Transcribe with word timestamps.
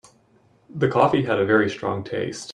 The 0.73 0.87
coffee 0.89 1.25
had 1.25 1.37
a 1.37 1.45
very 1.45 1.69
strong 1.69 2.03
taste. 2.03 2.49